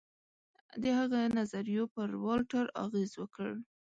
د 0.81 0.83
هغه 0.99 1.19
نظریو 1.37 1.83
پر 1.93 2.09
والټر 2.23 2.65
اغېز 2.85 3.11
وکړ. 3.17 3.49